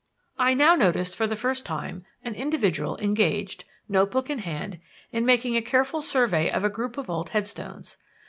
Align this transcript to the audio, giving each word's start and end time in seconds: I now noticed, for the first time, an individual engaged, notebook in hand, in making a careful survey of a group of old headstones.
I 0.39 0.55
now 0.55 0.73
noticed, 0.73 1.15
for 1.15 1.27
the 1.27 1.35
first 1.35 1.63
time, 1.63 2.05
an 2.23 2.33
individual 2.33 2.97
engaged, 2.97 3.65
notebook 3.87 4.31
in 4.31 4.39
hand, 4.39 4.79
in 5.11 5.27
making 5.27 5.55
a 5.55 5.61
careful 5.61 6.01
survey 6.01 6.49
of 6.49 6.63
a 6.63 6.69
group 6.69 6.97
of 6.97 7.07
old 7.07 7.29
headstones. 7.29 7.97